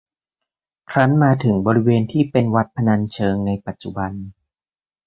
[0.91, 4.11] ครั้นมาถึงบริเวณที่เป็นวัดพนัญเชิงในปัจจุบัน